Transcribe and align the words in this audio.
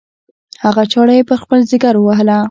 هغه 0.65 0.83
چاړه 0.91 1.13
یې 1.17 1.23
په 1.29 1.35
خپل 1.41 1.59
ځګر 1.71 1.93
ووهله. 1.97 2.37